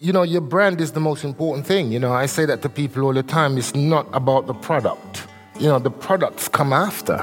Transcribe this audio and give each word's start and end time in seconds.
You 0.00 0.12
know, 0.12 0.24
your 0.24 0.40
brand 0.40 0.80
is 0.80 0.90
the 0.90 0.98
most 0.98 1.22
important 1.22 1.68
thing. 1.68 1.92
You 1.92 2.00
know, 2.00 2.12
I 2.12 2.26
say 2.26 2.44
that 2.46 2.62
to 2.62 2.68
people 2.68 3.04
all 3.04 3.12
the 3.12 3.22
time. 3.22 3.56
It's 3.56 3.76
not 3.76 4.08
about 4.12 4.48
the 4.48 4.52
product. 4.52 5.24
You 5.60 5.68
know, 5.68 5.78
the 5.78 5.92
products 5.92 6.48
come 6.48 6.72
after. 6.72 7.14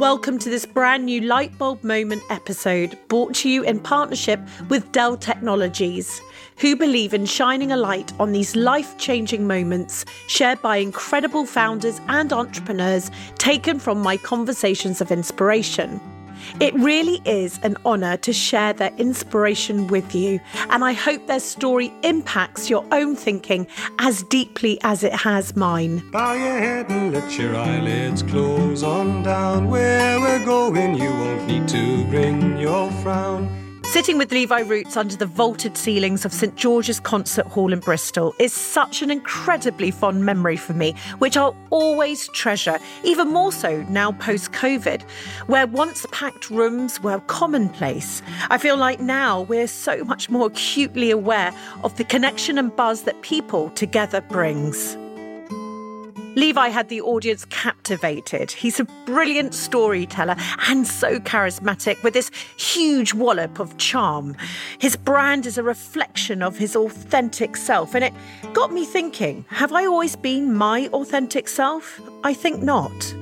Welcome 0.00 0.38
to 0.38 0.48
this 0.48 0.64
brand 0.64 1.04
new 1.04 1.20
Lightbulb 1.20 1.84
Moment 1.84 2.22
episode 2.30 2.98
brought 3.08 3.34
to 3.34 3.50
you 3.50 3.64
in 3.64 3.80
partnership 3.80 4.40
with 4.70 4.90
Dell 4.92 5.18
Technologies, 5.18 6.22
who 6.56 6.74
believe 6.74 7.12
in 7.12 7.26
shining 7.26 7.70
a 7.70 7.76
light 7.76 8.10
on 8.18 8.32
these 8.32 8.56
life 8.56 8.96
changing 8.96 9.46
moments 9.46 10.06
shared 10.26 10.62
by 10.62 10.78
incredible 10.78 11.44
founders 11.44 12.00
and 12.08 12.32
entrepreneurs 12.32 13.10
taken 13.36 13.78
from 13.78 14.00
my 14.00 14.16
conversations 14.16 15.02
of 15.02 15.12
inspiration. 15.12 16.00
It 16.60 16.74
really 16.74 17.20
is 17.24 17.58
an 17.62 17.76
honour 17.84 18.16
to 18.18 18.32
share 18.32 18.72
their 18.72 18.92
inspiration 18.96 19.86
with 19.88 20.14
you, 20.14 20.40
and 20.70 20.84
I 20.84 20.92
hope 20.92 21.26
their 21.26 21.40
story 21.40 21.92
impacts 22.02 22.70
your 22.70 22.84
own 22.92 23.16
thinking 23.16 23.66
as 23.98 24.22
deeply 24.24 24.78
as 24.82 25.02
it 25.02 25.12
has 25.12 25.56
mine. 25.56 26.02
Bow 26.10 26.34
your 26.34 26.58
head 26.58 26.90
and 26.90 27.12
let 27.12 27.38
your 27.38 27.56
eyelids 27.56 28.22
close 28.22 28.82
on 28.82 29.22
down. 29.22 29.68
Where 29.68 30.20
we're 30.20 30.44
going, 30.44 30.96
you 30.96 31.10
won't 31.10 31.46
need 31.46 31.68
to 31.68 32.04
bring 32.06 32.58
your 32.58 32.90
frown. 33.02 33.57
Sitting 33.88 34.18
with 34.18 34.30
Levi 34.32 34.60
Roots 34.60 34.98
under 34.98 35.16
the 35.16 35.24
vaulted 35.24 35.74
ceilings 35.78 36.26
of 36.26 36.32
St 36.34 36.54
George's 36.56 37.00
Concert 37.00 37.46
Hall 37.46 37.72
in 37.72 37.80
Bristol 37.80 38.34
is 38.38 38.52
such 38.52 39.00
an 39.00 39.10
incredibly 39.10 39.90
fond 39.90 40.26
memory 40.26 40.58
for 40.58 40.74
me, 40.74 40.94
which 41.20 41.38
I'll 41.38 41.56
always 41.70 42.28
treasure, 42.28 42.78
even 43.02 43.28
more 43.28 43.50
so 43.50 43.80
now 43.88 44.12
post 44.12 44.52
COVID, 44.52 45.00
where 45.46 45.66
once 45.66 46.04
packed 46.12 46.50
rooms 46.50 47.02
were 47.02 47.18
commonplace. 47.28 48.20
I 48.50 48.58
feel 48.58 48.76
like 48.76 49.00
now 49.00 49.40
we're 49.40 49.66
so 49.66 50.04
much 50.04 50.28
more 50.28 50.48
acutely 50.48 51.10
aware 51.10 51.50
of 51.82 51.96
the 51.96 52.04
connection 52.04 52.58
and 52.58 52.76
buzz 52.76 53.04
that 53.04 53.22
people 53.22 53.70
together 53.70 54.20
brings. 54.20 54.98
Levi 56.38 56.68
had 56.68 56.88
the 56.88 57.00
audience 57.00 57.44
captivated. 57.46 58.52
He's 58.52 58.78
a 58.78 58.84
brilliant 59.06 59.54
storyteller 59.54 60.36
and 60.68 60.86
so 60.86 61.18
charismatic 61.18 62.00
with 62.04 62.14
this 62.14 62.30
huge 62.56 63.12
wallop 63.12 63.58
of 63.58 63.76
charm. 63.76 64.36
His 64.78 64.94
brand 64.94 65.46
is 65.46 65.58
a 65.58 65.64
reflection 65.64 66.40
of 66.40 66.56
his 66.56 66.76
authentic 66.76 67.56
self, 67.56 67.92
and 67.96 68.04
it 68.04 68.14
got 68.52 68.72
me 68.72 68.84
thinking 68.84 69.46
have 69.48 69.72
I 69.72 69.86
always 69.86 70.14
been 70.14 70.54
my 70.54 70.86
authentic 70.92 71.48
self? 71.48 72.00
I 72.22 72.34
think 72.34 72.62
not. 72.62 73.14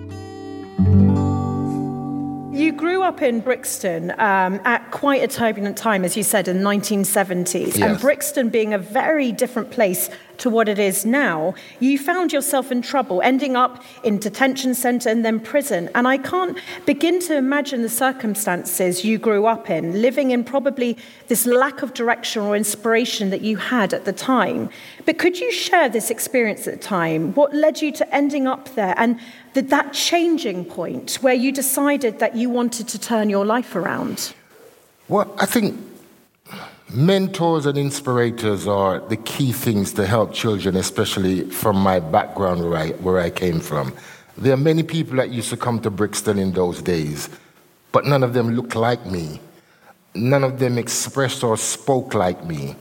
You 2.57 2.73
grew 2.73 3.03
up 3.03 3.21
in 3.21 3.41
Brixton 3.41 4.13
um, 4.13 4.61
at 4.65 4.91
quite 4.91 5.23
a 5.23 5.29
turbulent 5.29 5.77
time, 5.77 6.07
as 6.07 6.17
you 6.17 6.23
said, 6.23 6.49
in 6.49 6.63
the 6.63 6.65
1970s. 6.65 7.77
Yes. 7.77 7.81
And 7.83 8.01
Brixton 8.01 8.49
being 8.49 8.73
a 8.73 8.79
very 8.79 9.31
different 9.31 9.71
place 9.71 10.09
to 10.39 10.51
what 10.51 10.69
it 10.69 10.79
is 10.79 11.05
now, 11.05 11.55
you 11.81 11.99
found 11.99 12.33
yourself 12.33 12.71
in 12.71 12.83
trouble, 12.83 13.21
ending 13.23 13.57
up 13.57 13.83
in 14.03 14.19
detention 14.19 14.75
centre 14.75 15.09
and 15.09 15.25
then 15.25 15.41
prison. 15.41 15.91
And 15.95 16.07
I 16.07 16.19
can't 16.19 16.59
begin 16.85 17.21
to 17.21 17.37
imagine 17.37 17.83
the 17.83 17.89
circumstances 17.89 19.05
you 19.05 19.19
grew 19.19 19.47
up 19.47 19.71
in, 19.71 20.01
living 20.01 20.31
in 20.31 20.45
probably 20.45 20.97
this 21.29 21.47
lack 21.47 21.83
of 21.83 21.95
direction 21.95 22.43
or 22.43 22.57
inspiration 22.57 23.31
that 23.31 23.43
you 23.43 23.57
had 23.57 23.95
at 23.95 24.05
the 24.05 24.13
time. 24.13 24.71
But 25.05 25.19
could 25.19 25.39
you 25.39 25.53
share 25.53 25.89
this 25.89 26.11
experience 26.11 26.67
at 26.67 26.75
the 26.75 26.81
time? 26.81 27.35
What 27.35 27.55
led 27.55 27.83
you 27.83 27.93
to 27.93 28.15
ending 28.15 28.47
up 28.47 28.75
there? 28.75 28.95
And 28.97 29.19
the, 29.57 29.63
that 29.63 29.95
changing 29.95 30.67
point 30.67 31.15
where 31.23 31.35
you 31.35 31.51
decided 31.51 32.19
that 32.19 32.37
you 32.37 32.51
wanted 32.51 32.87
to 32.89 32.99
turn 32.99 33.31
your 33.31 33.47
life 33.47 33.75
around? 33.75 34.35
Well, 35.09 35.35
I 35.39 35.47
think 35.47 35.81
mentors 36.93 37.65
and 37.65 37.79
inspirators 37.79 38.69
are 38.69 39.01
the 39.01 39.17
key 39.17 39.53
things 39.53 39.95
to 39.95 40.07
help 40.07 40.35
children, 40.35 40.77
especially 40.77 41.49
from 41.49 41.77
my 41.77 42.01
background 42.01 42.69
where 42.69 42.77
I, 42.77 42.89
where 42.91 43.19
I 43.19 43.31
came 43.31 43.61
from. 43.61 43.95
There 44.37 44.53
are 44.53 44.59
many 44.59 44.83
people 44.83 45.17
that 45.17 45.31
used 45.31 45.49
to 45.51 45.57
come 45.57 45.81
to 45.81 45.91
Brixton 45.91 46.39
in 46.39 46.53
those 46.53 46.83
days, 46.83 47.31
but 47.93 48.05
none 48.05 48.23
of 48.23 48.35
them 48.35 48.51
looked 48.51 48.77
like 48.77 49.07
me. 49.07 49.41
None 50.15 50.45
of 50.45 50.59
them 50.59 50.77
expressed 50.77 51.43
or 51.43 51.57
spoke 51.57 52.13
like 52.13 52.45
me. 52.45 52.77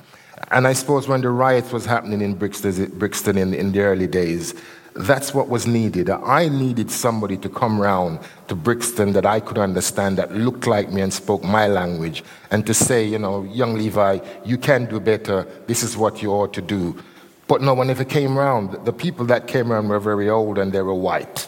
And 0.51 0.67
I 0.67 0.73
suppose 0.73 1.07
when 1.07 1.21
the 1.21 1.29
riots 1.29 1.71
was 1.71 1.85
happening 1.85 2.19
in 2.19 2.35
Brixton, 2.35 2.91
Brixton 2.97 3.37
in, 3.37 3.53
in 3.53 3.71
the 3.71 3.79
early 3.79 4.07
days, 4.07 4.53
that's 4.95 5.33
what 5.33 5.49
was 5.49 5.67
needed. 5.67 6.09
I 6.09 6.47
needed 6.47 6.89
somebody 6.89 7.35
to 7.37 7.49
come 7.49 7.81
round 7.81 8.19
to 8.47 8.55
Brixton 8.55 9.11
that 9.13 9.25
I 9.25 9.41
could 9.41 9.57
understand, 9.57 10.17
that 10.17 10.33
looked 10.33 10.67
like 10.67 10.89
me 10.89 11.01
and 11.01 11.13
spoke 11.13 11.43
my 11.43 11.67
language, 11.67 12.23
and 12.49 12.65
to 12.65 12.73
say, 12.73 13.05
you 13.05 13.19
know, 13.19 13.43
young 13.43 13.75
Levi, 13.75 14.19
you 14.45 14.57
can 14.57 14.85
do 14.85 15.01
better. 15.01 15.45
This 15.67 15.83
is 15.83 15.97
what 15.97 16.21
you 16.21 16.31
ought 16.31 16.53
to 16.53 16.61
do. 16.61 16.97
But 17.47 17.61
no 17.61 17.73
one 17.73 17.89
ever 17.89 18.05
came 18.05 18.37
round. 18.37 18.85
The 18.85 18.93
people 18.93 19.25
that 19.25 19.47
came 19.47 19.71
round 19.71 19.89
were 19.89 19.99
very 19.99 20.29
old 20.29 20.57
and 20.57 20.71
they 20.71 20.81
were 20.81 20.95
white. 20.95 21.47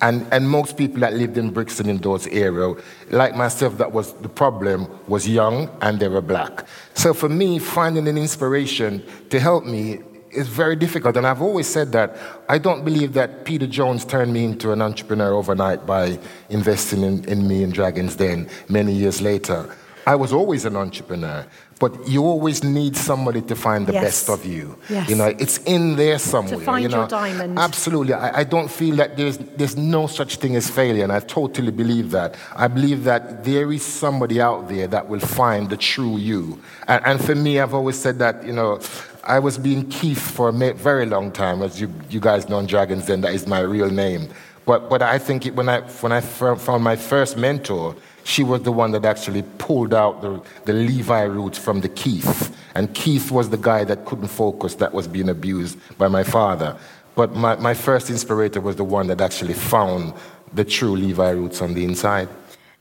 And, 0.00 0.26
and 0.32 0.48
most 0.48 0.76
people 0.76 1.00
that 1.00 1.12
lived 1.12 1.36
in 1.36 1.50
Brixton 1.50 1.88
in 1.88 1.98
those 1.98 2.26
areas, 2.28 2.82
like 3.10 3.36
myself, 3.36 3.78
that 3.78 3.92
was 3.92 4.14
the 4.14 4.28
problem, 4.28 4.88
was 5.08 5.28
young 5.28 5.68
and 5.82 6.00
they 6.00 6.08
were 6.08 6.22
black. 6.22 6.66
So 6.94 7.12
for 7.12 7.28
me, 7.28 7.58
finding 7.58 8.08
an 8.08 8.16
inspiration 8.16 9.04
to 9.30 9.40
help 9.40 9.64
me 9.64 10.00
is 10.38 10.48
very 10.48 10.76
difficult. 10.76 11.16
And 11.16 11.26
I've 11.26 11.42
always 11.42 11.66
said 11.66 11.92
that 11.92 12.16
I 12.48 12.58
don't 12.58 12.84
believe 12.84 13.12
that 13.14 13.44
Peter 13.44 13.66
Jones 13.66 14.04
turned 14.04 14.32
me 14.32 14.44
into 14.44 14.72
an 14.72 14.80
entrepreneur 14.80 15.32
overnight 15.34 15.86
by 15.86 16.18
investing 16.48 17.02
in, 17.02 17.24
in 17.26 17.46
me 17.46 17.62
in 17.62 17.70
Dragon's 17.70 18.16
Den 18.16 18.48
many 18.68 18.92
years 18.92 19.20
later. 19.20 19.68
I 20.06 20.14
was 20.14 20.32
always 20.32 20.64
an 20.64 20.74
entrepreneur, 20.74 21.44
but 21.78 22.08
you 22.08 22.24
always 22.24 22.64
need 22.64 22.96
somebody 22.96 23.42
to 23.42 23.54
find 23.54 23.86
the 23.86 23.92
Yes. 23.92 24.04
best 24.04 24.30
of 24.30 24.46
you. 24.46 24.78
Yes. 24.88 25.06
You 25.10 25.16
know, 25.16 25.26
it's 25.26 25.58
in 25.76 25.96
there 25.96 26.18
somewhere. 26.18 26.58
To 26.58 26.64
find 26.64 26.82
you 26.84 26.88
know. 26.88 27.00
your 27.00 27.08
diamond. 27.08 27.58
Absolutely. 27.58 28.14
I, 28.14 28.38
I 28.40 28.44
don't 28.44 28.70
feel 28.70 28.96
that 28.96 29.18
there's, 29.18 29.36
there's 29.36 29.76
no 29.76 30.06
such 30.06 30.36
thing 30.36 30.56
as 30.56 30.70
failure, 30.70 31.04
and 31.04 31.12
I 31.12 31.20
totally 31.20 31.72
believe 31.72 32.10
that. 32.12 32.36
I 32.56 32.68
believe 32.68 33.04
that 33.04 33.44
there 33.44 33.70
is 33.70 33.82
somebody 33.84 34.40
out 34.40 34.70
there 34.70 34.86
that 34.86 35.08
will 35.10 35.20
find 35.20 35.68
the 35.68 35.76
true 35.76 36.16
you. 36.16 36.58
And, 36.86 37.04
and 37.04 37.16
for 37.22 37.34
me, 37.34 37.60
I've 37.60 37.74
always 37.74 37.98
said 37.98 38.18
that, 38.20 38.46
you 38.46 38.54
know, 38.54 38.78
I 39.24 39.38
was 39.38 39.58
being 39.58 39.88
Keith 39.88 40.20
for 40.20 40.48
a 40.48 40.74
very 40.74 41.06
long 41.06 41.32
time, 41.32 41.62
as 41.62 41.80
you, 41.80 41.92
you 42.08 42.20
guys 42.20 42.48
know 42.48 42.58
in 42.58 42.66
Dragons 42.66 43.06
Den, 43.06 43.20
that 43.22 43.34
is 43.34 43.46
my 43.46 43.60
real 43.60 43.90
name. 43.90 44.28
But, 44.64 44.90
but 44.90 45.02
I 45.02 45.18
think 45.18 45.46
it, 45.46 45.54
when 45.54 45.68
I, 45.68 45.80
when 45.80 46.12
I 46.12 46.20
found 46.20 46.84
my 46.84 46.96
first 46.96 47.36
mentor, 47.36 47.96
she 48.24 48.42
was 48.42 48.62
the 48.62 48.72
one 48.72 48.90
that 48.92 49.04
actually 49.06 49.42
pulled 49.56 49.94
out 49.94 50.20
the, 50.20 50.42
the 50.66 50.74
Levi 50.74 51.22
roots 51.22 51.56
from 51.56 51.80
the 51.80 51.88
Keith. 51.88 52.54
And 52.74 52.94
Keith 52.94 53.30
was 53.30 53.48
the 53.48 53.56
guy 53.56 53.84
that 53.84 54.04
couldn't 54.04 54.28
focus, 54.28 54.74
that 54.76 54.92
was 54.92 55.08
being 55.08 55.30
abused 55.30 55.78
by 55.96 56.08
my 56.08 56.22
father. 56.22 56.76
But 57.14 57.34
my, 57.34 57.56
my 57.56 57.74
first 57.74 58.10
inspirator 58.10 58.60
was 58.60 58.76
the 58.76 58.84
one 58.84 59.06
that 59.06 59.20
actually 59.20 59.54
found 59.54 60.12
the 60.52 60.64
true 60.64 60.94
Levi 60.94 61.30
roots 61.30 61.62
on 61.62 61.74
the 61.74 61.84
inside. 61.84 62.28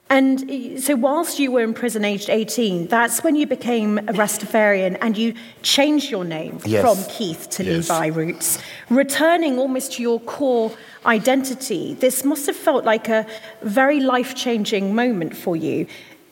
And 0.09 0.81
so, 0.81 0.95
whilst 0.95 1.38
you 1.38 1.51
were 1.51 1.62
in 1.62 1.73
prison 1.73 2.06
aged 2.06 2.29
18, 2.29 2.88
that's 2.88 3.23
when 3.25 3.35
you 3.35 3.45
became 3.45 3.97
a 3.97 4.13
Rastafarian 4.13 4.97
and 5.01 5.18
you 5.18 5.34
changed 5.63 6.09
your 6.09 6.23
name 6.23 6.59
Yes. 6.63 6.81
from 6.81 7.13
Keith 7.13 7.50
to 7.51 7.63
Yes. 7.63 7.90
Levi 7.90 8.07
Roots, 8.07 8.57
returning 8.90 9.59
almost 9.59 9.94
to 9.94 10.01
your 10.01 10.22
core 10.22 10.72
identity. 11.06 11.95
This 12.00 12.23
must 12.23 12.45
have 12.45 12.56
felt 12.56 12.85
like 12.85 13.09
a 13.09 13.25
very 13.62 14.00
life 14.00 14.34
changing 14.34 14.95
moment 14.95 15.35
for 15.35 15.57
you. 15.57 15.88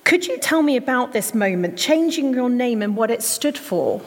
Could 0.06 0.26
you 0.26 0.38
tell 0.38 0.62
me 0.62 0.78
about 0.78 1.12
this 1.12 1.34
moment, 1.34 1.78
changing 1.78 2.34
your 2.34 2.50
name 2.50 2.82
and 2.82 2.96
what 2.96 3.12
it 3.12 3.24
stood 3.24 3.58
for? 3.58 4.02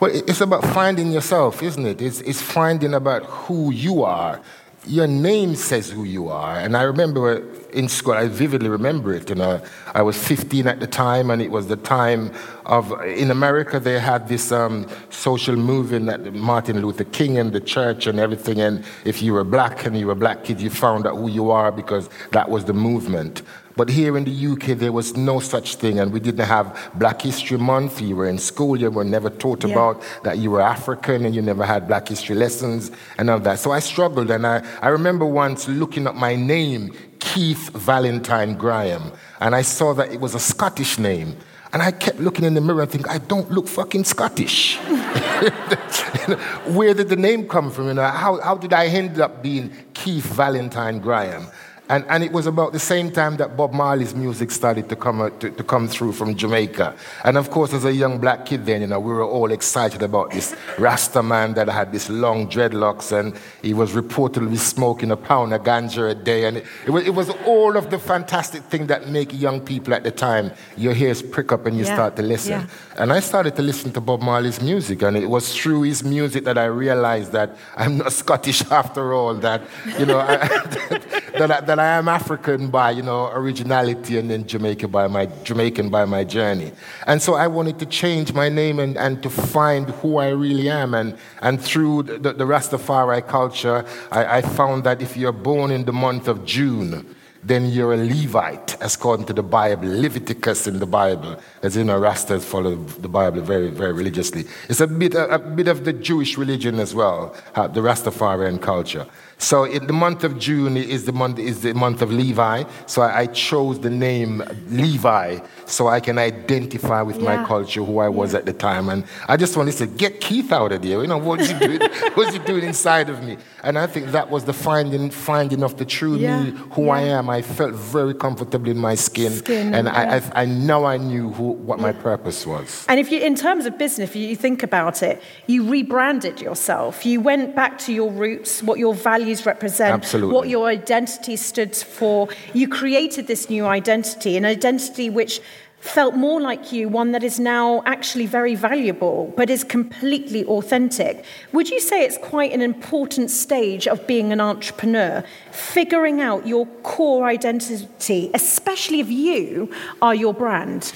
Well, 0.00 0.10
it's 0.12 0.40
about 0.40 0.64
finding 0.64 1.12
yourself, 1.12 1.62
isn't 1.62 1.86
it? 1.86 2.02
It's, 2.02 2.20
it's 2.22 2.42
finding 2.42 2.92
about 2.92 3.22
who 3.24 3.70
you 3.70 4.02
are. 4.02 4.40
Your 4.84 5.06
name 5.06 5.54
says 5.54 5.90
who 5.90 6.02
you 6.02 6.28
are. 6.28 6.58
And 6.58 6.76
I 6.76 6.82
remember 6.82 7.44
in 7.72 7.88
school, 7.88 8.14
I 8.14 8.28
vividly 8.28 8.68
remember 8.68 9.12
it. 9.14 9.28
You 9.28 9.34
know, 9.36 9.60
I 9.94 10.02
was 10.02 10.16
15 10.16 10.66
at 10.66 10.80
the 10.80 10.86
time, 10.86 11.30
and 11.30 11.40
it 11.42 11.50
was 11.50 11.68
the 11.68 11.76
time 11.76 12.32
of, 12.66 12.92
in 13.04 13.30
America, 13.30 13.80
they 13.80 13.98
had 13.98 14.28
this 14.28 14.52
um, 14.52 14.86
social 15.10 15.56
movement 15.56 16.06
that 16.06 16.34
Martin 16.34 16.80
Luther 16.80 17.04
King 17.04 17.38
and 17.38 17.52
the 17.52 17.60
church 17.60 18.06
and 18.06 18.18
everything. 18.18 18.60
And 18.60 18.84
if 19.04 19.22
you 19.22 19.32
were 19.32 19.44
black 19.44 19.84
and 19.84 19.96
you 19.98 20.06
were 20.06 20.12
a 20.12 20.16
black 20.16 20.44
kid, 20.44 20.60
you 20.60 20.70
found 20.70 21.06
out 21.06 21.16
who 21.16 21.28
you 21.28 21.50
are 21.50 21.72
because 21.72 22.08
that 22.30 22.48
was 22.48 22.64
the 22.64 22.72
movement. 22.74 23.42
But 23.74 23.88
here 23.88 24.18
in 24.18 24.24
the 24.24 24.46
UK, 24.52 24.76
there 24.78 24.92
was 24.92 25.16
no 25.16 25.40
such 25.40 25.76
thing, 25.76 25.98
and 25.98 26.12
we 26.12 26.20
didn't 26.20 26.44
have 26.46 26.90
Black 26.96 27.22
History 27.22 27.56
Month. 27.56 28.02
You 28.02 28.16
were 28.16 28.28
in 28.28 28.36
school, 28.36 28.78
you 28.78 28.90
were 28.90 29.02
never 29.02 29.30
taught 29.30 29.64
Yeah. 29.64 29.70
about 29.72 30.02
that 30.24 30.36
you 30.36 30.50
were 30.50 30.60
African, 30.60 31.24
and 31.24 31.34
you 31.34 31.40
never 31.40 31.64
had 31.64 31.88
Black 31.88 32.08
History 32.08 32.36
lessons 32.36 32.90
and 33.16 33.30
all 33.30 33.40
that. 33.40 33.58
So 33.60 33.72
I 33.72 33.78
struggled, 33.78 34.30
and 34.30 34.46
I, 34.46 34.62
I 34.82 34.88
remember 34.88 35.24
once 35.24 35.68
looking 35.68 36.06
up 36.06 36.14
my 36.14 36.36
name, 36.36 36.92
Keith 37.32 37.70
Valentine 37.70 38.54
Graham, 38.58 39.10
and 39.40 39.54
I 39.54 39.62
saw 39.62 39.94
that 39.94 40.12
it 40.12 40.20
was 40.20 40.34
a 40.34 40.38
Scottish 40.38 40.98
name. 40.98 41.34
And 41.72 41.80
I 41.80 41.90
kept 41.90 42.20
looking 42.20 42.44
in 42.44 42.52
the 42.52 42.60
mirror 42.60 42.82
and 42.82 42.90
thinking, 42.90 43.10
I 43.10 43.16
don't 43.16 43.50
look 43.50 43.66
fucking 43.66 44.04
Scottish. 44.04 44.76
Where 46.66 46.92
did 46.92 47.08
the 47.08 47.16
name 47.16 47.48
come 47.48 47.70
from? 47.70 47.86
You 47.86 47.94
know, 47.94 48.06
how, 48.06 48.38
how 48.42 48.56
did 48.58 48.74
I 48.74 48.84
end 48.88 49.18
up 49.18 49.42
being 49.42 49.72
Keith 49.94 50.26
Valentine 50.26 50.98
Graham? 50.98 51.46
And, 51.92 52.06
and 52.08 52.24
it 52.24 52.32
was 52.32 52.46
about 52.46 52.72
the 52.72 52.78
same 52.78 53.10
time 53.10 53.36
that 53.36 53.54
Bob 53.54 53.74
Marley's 53.74 54.14
music 54.14 54.50
started 54.50 54.88
to 54.88 54.96
come, 54.96 55.20
uh, 55.20 55.28
to, 55.40 55.50
to 55.50 55.62
come 55.62 55.88
through 55.88 56.12
from 56.12 56.34
Jamaica. 56.34 56.96
And 57.22 57.36
of 57.36 57.50
course, 57.50 57.74
as 57.74 57.84
a 57.84 57.92
young 57.92 58.18
black 58.18 58.46
kid 58.46 58.64
then, 58.64 58.80
you 58.80 58.86
know, 58.86 58.98
we 58.98 59.12
were 59.12 59.22
all 59.22 59.52
excited 59.52 60.02
about 60.02 60.30
this 60.30 60.56
Rasta 60.78 61.22
man 61.22 61.52
that 61.52 61.68
had 61.68 61.92
this 61.92 62.08
long 62.08 62.48
dreadlocks 62.48 63.12
and 63.12 63.38
he 63.60 63.74
was 63.74 63.92
reportedly 63.92 64.56
smoking 64.56 65.10
a 65.10 65.18
pound 65.18 65.52
of 65.52 65.64
ganja 65.64 66.12
a 66.12 66.14
day. 66.14 66.46
And 66.46 66.56
it, 66.56 66.66
it, 66.86 66.90
was, 66.90 67.04
it 67.04 67.14
was 67.14 67.28
all 67.44 67.76
of 67.76 67.90
the 67.90 67.98
fantastic 67.98 68.62
things 68.62 68.88
that 68.88 69.08
make 69.08 69.38
young 69.38 69.60
people 69.60 69.92
at 69.92 70.02
the 70.02 70.10
time, 70.10 70.50
your 70.78 70.94
ears 70.94 71.20
prick 71.20 71.52
up 71.52 71.66
and 71.66 71.76
you 71.76 71.84
yeah. 71.84 71.94
start 71.94 72.16
to 72.16 72.22
listen. 72.22 72.52
Yeah. 72.52 72.66
And 72.96 73.12
I 73.12 73.20
started 73.20 73.54
to 73.56 73.62
listen 73.62 73.92
to 73.92 74.00
Bob 74.00 74.22
Marley's 74.22 74.62
music, 74.62 75.02
and 75.02 75.16
it 75.16 75.28
was 75.28 75.54
through 75.54 75.82
his 75.82 76.04
music 76.04 76.44
that 76.44 76.56
I 76.56 76.66
realized 76.66 77.32
that 77.32 77.56
I'm 77.76 77.98
not 77.98 78.12
Scottish 78.12 78.62
after 78.70 79.12
all, 79.12 79.34
that, 79.34 79.62
you 79.98 80.06
know, 80.06 80.18
I, 80.28 81.21
that, 81.38 81.50
I, 81.50 81.60
that 81.60 81.78
I 81.78 81.86
am 81.98 82.08
African 82.08 82.68
by, 82.68 82.90
you 82.92 83.02
know, 83.02 83.30
originality 83.32 84.18
and 84.18 84.30
then 84.30 84.46
Jamaican 84.46 84.90
by 84.90 85.06
my, 85.06 85.26
Jamaican 85.44 85.90
by 85.90 86.04
my 86.04 86.24
journey. 86.24 86.72
And 87.06 87.20
so 87.20 87.34
I 87.34 87.46
wanted 87.46 87.78
to 87.78 87.86
change 87.86 88.32
my 88.32 88.48
name 88.48 88.78
and, 88.78 88.96
and 88.96 89.22
to 89.22 89.30
find 89.30 89.90
who 89.90 90.18
I 90.18 90.28
really 90.28 90.68
am. 90.68 90.94
And, 90.94 91.16
and 91.40 91.60
through 91.60 92.04
the, 92.04 92.32
the 92.32 92.44
Rastafari 92.44 93.26
culture, 93.26 93.84
I, 94.10 94.38
I 94.38 94.42
found 94.42 94.84
that 94.84 95.02
if 95.02 95.16
you're 95.16 95.32
born 95.32 95.70
in 95.70 95.84
the 95.84 95.92
month 95.92 96.28
of 96.28 96.44
June, 96.44 97.14
then 97.42 97.66
you're 97.66 97.92
a 97.92 97.96
Levite, 97.96 98.76
according 98.80 99.26
to 99.26 99.32
the 99.32 99.42
Bible, 99.42 99.88
Leviticus 99.88 100.66
in 100.68 100.78
the 100.78 100.86
Bible. 100.86 101.40
As 101.62 101.76
you 101.76 101.82
know, 101.82 102.00
Rastas 102.00 102.42
follow 102.42 102.76
the 102.76 103.08
Bible 103.08 103.40
very, 103.40 103.68
very 103.68 103.92
religiously. 103.92 104.44
It's 104.68 104.80
a 104.80 104.86
bit, 104.86 105.14
a, 105.14 105.34
a 105.34 105.38
bit 105.38 105.66
of 105.66 105.84
the 105.84 105.92
Jewish 105.92 106.38
religion 106.38 106.78
as 106.78 106.94
well, 106.94 107.34
uh, 107.54 107.66
the 107.66 107.80
Rastafarian 107.80 108.62
culture. 108.62 109.06
So 109.42 109.64
in 109.64 109.88
the 109.88 109.92
month 109.92 110.22
of 110.22 110.38
June 110.38 110.76
is 110.76 111.04
the 111.04 111.12
month, 111.12 111.40
is 111.40 111.62
the 111.62 111.74
month 111.74 112.00
of 112.00 112.12
Levi. 112.12 112.62
So 112.86 113.02
I, 113.02 113.22
I 113.22 113.26
chose 113.26 113.80
the 113.80 113.90
name 113.90 114.40
Levi 114.68 115.40
so 115.66 115.88
I 115.88 115.98
can 115.98 116.16
identify 116.16 117.02
with 117.02 117.16
yeah. 117.16 117.36
my 117.36 117.44
culture, 117.44 117.82
who 117.82 117.98
I 117.98 118.08
was 118.08 118.32
yeah. 118.32 118.38
at 118.38 118.46
the 118.46 118.52
time. 118.52 118.88
And 118.88 119.04
I 119.26 119.36
just 119.36 119.56
wanted 119.56 119.72
to 119.72 119.78
say, 119.78 119.86
get 119.88 120.20
Keith 120.20 120.52
out 120.52 120.70
of 120.70 120.82
there. 120.82 121.00
You 121.00 121.08
know, 121.08 121.18
what's 121.18 121.48
he 121.48 121.58
doing, 121.58 121.80
what's 122.14 122.34
he 122.34 122.38
doing 122.38 122.62
inside 122.62 123.10
of 123.10 123.24
me? 123.24 123.36
And 123.64 123.78
I 123.78 123.88
think 123.88 124.12
that 124.12 124.30
was 124.30 124.44
the 124.44 124.52
finding, 124.52 125.10
finding 125.10 125.64
of 125.64 125.76
the 125.76 125.84
true 125.86 126.16
yeah. 126.16 126.44
me, 126.44 126.50
who 126.72 126.90
I 126.90 127.00
am. 127.00 127.28
I 127.32 127.42
felt 127.42 127.74
very 127.74 128.14
comfortable 128.14 128.68
in 128.68 128.78
my 128.78 128.94
skin. 128.94 129.32
skin 129.32 129.74
and 129.74 129.88
I, 129.88 130.18
I, 130.18 130.42
I 130.42 130.44
know 130.44 130.84
I 130.84 130.96
knew 130.96 131.30
who, 131.32 131.52
what 131.52 131.80
my 131.80 131.92
purpose 131.92 132.46
was. 132.46 132.84
And 132.88 133.00
if 133.00 133.10
you, 133.10 133.20
in 133.20 133.34
terms 133.34 133.66
of 133.66 133.78
business, 133.78 134.10
if 134.10 134.16
you 134.16 134.36
think 134.36 134.62
about 134.62 135.02
it, 135.02 135.22
you 135.46 135.68
rebranded 135.68 136.40
yourself. 136.40 137.06
You 137.06 137.20
went 137.20 137.56
back 137.56 137.78
to 137.78 137.92
your 137.92 138.10
roots, 138.10 138.62
what 138.62 138.78
your 138.78 138.94
values 138.94 139.46
represent, 139.46 139.94
Absolutely. 139.94 140.34
what 140.34 140.48
your 140.48 140.66
identity 140.68 141.36
stood 141.36 141.74
for. 141.74 142.28
You 142.52 142.68
created 142.68 143.26
this 143.26 143.48
new 143.48 143.66
identity, 143.66 144.36
an 144.36 144.44
identity 144.44 145.10
which 145.10 145.40
felt 145.82 146.14
more 146.14 146.40
like 146.40 146.72
you, 146.72 146.88
one 146.88 147.10
that 147.10 147.24
is 147.24 147.40
now 147.40 147.82
actually 147.86 148.24
very 148.24 148.54
valuable, 148.54 149.34
but 149.36 149.50
is 149.50 149.64
completely 149.64 150.44
authentic. 150.44 151.24
Would 151.52 151.70
you 151.70 151.80
say 151.80 152.04
it's 152.04 152.18
quite 152.18 152.52
an 152.52 152.62
important 152.62 153.32
stage 153.32 153.88
of 153.88 154.06
being 154.06 154.32
an 154.32 154.40
entrepreneur, 154.40 155.24
figuring 155.50 156.20
out 156.20 156.46
your 156.46 156.66
core 156.84 157.26
identity, 157.26 158.30
especially 158.32 159.00
if 159.00 159.10
you 159.10 159.72
are 160.00 160.14
your 160.14 160.32
brand? 160.32 160.92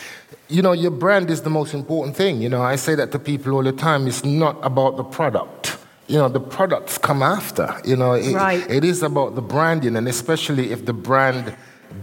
You 0.49 0.63
know, 0.63 0.73
your 0.73 0.93
brand 0.93 1.31
is 1.31 1.43
the 1.43 1.51
most 1.51 1.75
important 1.75 2.15
thing. 2.15 2.41
You 2.41 2.49
know, 2.49 2.63
I 2.63 2.77
say 2.77 2.95
that 2.95 3.11
to 3.11 3.19
people 3.19 3.55
all 3.55 3.65
the 3.65 3.73
time. 3.73 4.07
It's 4.07 4.25
not 4.25 4.57
about 4.65 4.97
the 4.97 5.05
product. 5.05 5.79
You 6.07 6.19
know, 6.19 6.29
the 6.29 6.39
products 6.39 6.97
come 6.97 7.25
after. 7.25 7.75
You 7.85 7.97
know, 7.97 8.13
it, 8.13 8.33
right. 8.33 8.65
it 8.71 8.85
is 8.85 9.03
about 9.03 9.35
the 9.35 9.43
branding, 9.43 9.97
and 9.97 10.07
especially 10.07 10.71
if 10.71 10.87
the 10.87 10.93
brand 10.93 11.57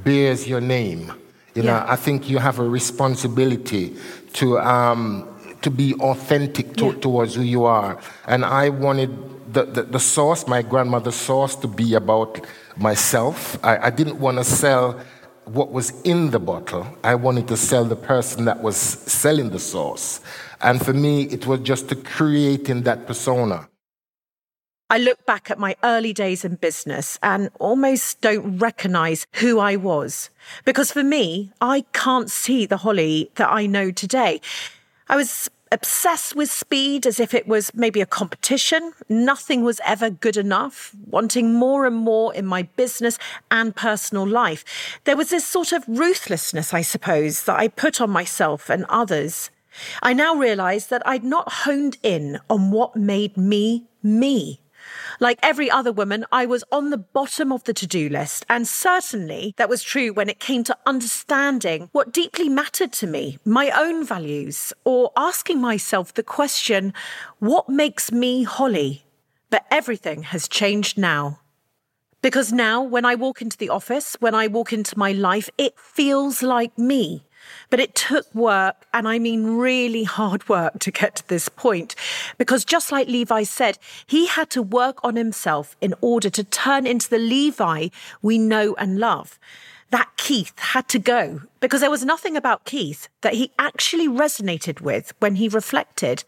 bears 0.03 0.45
your 0.45 0.59
name. 0.59 1.13
You 1.55 1.63
know. 1.63 1.85
I 1.87 1.95
think 1.95 2.29
you 2.29 2.39
have 2.39 2.59
a 2.59 2.67
responsibility 2.67 3.95
to 4.33 4.59
um, 4.59 5.29
to 5.63 5.71
be 5.71 5.95
authentic 5.95 6.75
to, 6.75 6.87
yeah. 6.87 6.99
towards 6.99 7.35
who 7.35 7.41
you 7.41 7.63
are. 7.63 7.99
And 8.27 8.45
I 8.45 8.69
wanted 8.69 9.09
the, 9.53 9.63
the, 9.63 9.83
the, 9.83 9.99
sauce, 9.99 10.45
my 10.45 10.61
grandmother's 10.61 11.15
sauce, 11.15 11.55
to 11.57 11.67
be 11.67 11.93
about 11.95 12.45
myself. 12.75 13.57
I, 13.63 13.77
I 13.77 13.89
didn't 13.89 14.19
want 14.19 14.37
to 14.37 14.43
sell 14.43 14.99
what 15.45 15.71
was 15.71 15.91
in 16.01 16.31
the 16.31 16.39
bottle. 16.39 16.85
I 17.03 17.15
wanted 17.15 17.47
to 17.49 17.57
sell 17.57 17.85
the 17.85 17.95
person 17.95 18.45
that 18.45 18.61
was 18.61 18.75
selling 18.75 19.49
the 19.49 19.59
sauce. 19.59 20.21
And 20.61 20.83
for 20.83 20.93
me, 20.93 21.23
it 21.23 21.45
was 21.47 21.59
just 21.61 21.89
to 21.89 21.95
creating 21.95 22.83
that 22.83 23.07
persona. 23.07 23.67
I 24.93 24.99
look 24.99 25.25
back 25.25 25.49
at 25.49 25.57
my 25.57 25.75
early 25.83 26.13
days 26.13 26.45
in 26.45 26.53
business 26.53 27.17
and 27.23 27.49
almost 27.59 28.21
don't 28.21 28.59
recognize 28.59 29.25
who 29.37 29.57
I 29.57 29.75
was. 29.75 30.29
Because 30.65 30.91
for 30.91 31.01
me, 31.01 31.51
I 31.59 31.83
can't 31.93 32.29
see 32.29 32.67
the 32.67 32.77
Holly 32.77 33.31
that 33.33 33.51
I 33.51 33.65
know 33.65 33.89
today. 33.89 34.39
I 35.09 35.15
was 35.15 35.49
obsessed 35.71 36.35
with 36.35 36.51
speed 36.51 37.07
as 37.07 37.19
if 37.19 37.33
it 37.33 37.47
was 37.47 37.73
maybe 37.73 38.01
a 38.01 38.05
competition. 38.05 38.93
Nothing 39.09 39.63
was 39.63 39.81
ever 39.83 40.11
good 40.11 40.37
enough, 40.37 40.95
wanting 41.07 41.55
more 41.55 41.87
and 41.87 41.95
more 41.95 42.31
in 42.31 42.45
my 42.45 42.61
business 42.61 43.17
and 43.49 43.75
personal 43.75 44.27
life. 44.27 44.63
There 45.05 45.17
was 45.17 45.31
this 45.31 45.47
sort 45.47 45.71
of 45.71 45.83
ruthlessness, 45.87 46.71
I 46.71 46.83
suppose, 46.83 47.45
that 47.45 47.57
I 47.57 47.67
put 47.67 47.99
on 47.99 48.11
myself 48.11 48.69
and 48.69 48.85
others. 48.89 49.49
I 50.03 50.13
now 50.13 50.35
realize 50.35 50.85
that 50.89 51.01
I'd 51.03 51.23
not 51.23 51.51
honed 51.51 51.97
in 52.03 52.39
on 52.47 52.69
what 52.69 52.95
made 52.95 53.35
me 53.35 53.87
me. 54.03 54.59
Like 55.19 55.39
every 55.41 55.69
other 55.69 55.91
woman, 55.91 56.25
I 56.31 56.45
was 56.45 56.63
on 56.71 56.89
the 56.89 56.97
bottom 56.97 57.51
of 57.51 57.63
the 57.63 57.73
to 57.73 57.87
do 57.87 58.09
list. 58.09 58.45
And 58.49 58.67
certainly 58.67 59.53
that 59.57 59.69
was 59.69 59.83
true 59.83 60.13
when 60.13 60.29
it 60.29 60.39
came 60.39 60.63
to 60.65 60.77
understanding 60.85 61.89
what 61.91 62.13
deeply 62.13 62.49
mattered 62.49 62.93
to 62.93 63.07
me, 63.07 63.39
my 63.45 63.69
own 63.71 64.05
values, 64.05 64.73
or 64.83 65.11
asking 65.15 65.61
myself 65.61 66.13
the 66.13 66.23
question, 66.23 66.93
what 67.39 67.69
makes 67.69 68.11
me 68.11 68.43
Holly? 68.43 69.05
But 69.49 69.65
everything 69.69 70.23
has 70.23 70.47
changed 70.47 70.97
now. 70.97 71.39
Because 72.21 72.53
now, 72.53 72.81
when 72.81 73.03
I 73.03 73.15
walk 73.15 73.41
into 73.41 73.57
the 73.57 73.69
office, 73.69 74.15
when 74.21 74.33
I 74.33 74.47
walk 74.47 74.71
into 74.71 74.97
my 74.97 75.11
life, 75.11 75.49
it 75.57 75.77
feels 75.77 76.41
like 76.41 76.77
me. 76.77 77.25
But 77.69 77.79
it 77.79 77.95
took 77.95 78.33
work, 78.33 78.85
and 78.93 79.07
I 79.07 79.19
mean 79.19 79.57
really 79.57 80.03
hard 80.03 80.47
work 80.49 80.79
to 80.79 80.91
get 80.91 81.15
to 81.17 81.27
this 81.27 81.49
point. 81.49 81.95
Because 82.37 82.65
just 82.65 82.91
like 82.91 83.07
Levi 83.07 83.43
said, 83.43 83.77
he 84.05 84.27
had 84.27 84.49
to 84.51 84.61
work 84.61 85.03
on 85.03 85.15
himself 85.15 85.75
in 85.81 85.93
order 86.01 86.29
to 86.29 86.43
turn 86.43 86.85
into 86.85 87.09
the 87.09 87.19
Levi 87.19 87.89
we 88.21 88.37
know 88.37 88.75
and 88.75 88.99
love 88.99 89.39
that 89.93 90.09
Keith 90.17 90.57
had 90.57 90.87
to 90.87 90.97
go 90.97 91.41
because 91.59 91.81
there 91.81 91.91
was 91.91 92.03
nothing 92.03 92.35
about 92.35 92.65
Keith 92.65 93.09
that 93.21 93.35
he 93.35 93.51
actually 93.59 94.07
resonated 94.07 94.81
with 94.81 95.13
when 95.19 95.35
he 95.35 95.47
reflected. 95.47 96.23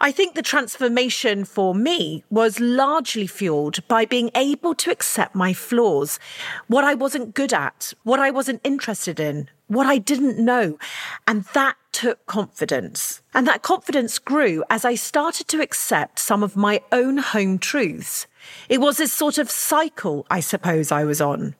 I 0.00 0.10
think 0.10 0.34
the 0.34 0.42
transformation 0.42 1.44
for 1.44 1.72
me 1.72 2.24
was 2.30 2.58
largely 2.58 3.28
fueled 3.28 3.86
by 3.86 4.06
being 4.06 4.32
able 4.34 4.74
to 4.74 4.90
accept 4.90 5.36
my 5.36 5.52
flaws, 5.52 6.18
what 6.66 6.82
I 6.82 6.94
wasn't 6.94 7.36
good 7.36 7.52
at, 7.52 7.94
what 8.02 8.18
I 8.18 8.32
wasn't 8.32 8.60
interested 8.64 9.20
in, 9.20 9.50
what 9.68 9.86
I 9.86 9.98
didn't 9.98 10.44
know. 10.44 10.76
And 11.28 11.44
that 11.54 11.76
took 11.92 12.26
confidence. 12.26 13.22
And 13.32 13.46
that 13.46 13.62
confidence 13.62 14.18
grew 14.18 14.64
as 14.68 14.84
I 14.84 14.96
started 14.96 15.46
to 15.46 15.62
accept 15.62 16.18
some 16.18 16.42
of 16.42 16.56
my 16.56 16.80
own 16.90 17.18
home 17.18 17.60
truths. 17.60 18.26
It 18.68 18.80
was 18.80 18.96
this 18.96 19.12
sort 19.12 19.38
of 19.38 19.48
cycle, 19.48 20.26
I 20.28 20.40
suppose, 20.40 20.90
I 20.90 21.04
was 21.04 21.20
on. 21.20 21.54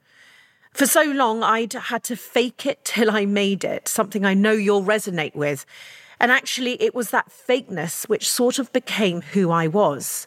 For 0.76 0.84
so 0.86 1.04
long, 1.04 1.42
I'd 1.42 1.72
had 1.72 2.04
to 2.04 2.16
fake 2.16 2.66
it 2.66 2.84
till 2.84 3.10
I 3.10 3.24
made 3.24 3.64
it, 3.64 3.88
something 3.88 4.26
I 4.26 4.34
know 4.34 4.52
you'll 4.52 4.82
resonate 4.82 5.34
with. 5.34 5.64
And 6.20 6.30
actually, 6.30 6.82
it 6.82 6.94
was 6.94 7.08
that 7.10 7.30
fakeness 7.30 8.06
which 8.10 8.30
sort 8.30 8.58
of 8.58 8.70
became 8.74 9.22
who 9.22 9.50
I 9.50 9.68
was. 9.68 10.26